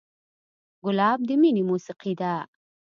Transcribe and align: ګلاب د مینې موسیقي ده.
ګلاب 0.83 1.19
د 1.27 1.29
مینې 1.41 1.63
موسیقي 1.69 2.13
ده. 2.19 2.33